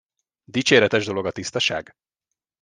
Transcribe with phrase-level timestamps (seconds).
[0.43, 1.93] Dicséretes dolog a tisztaság!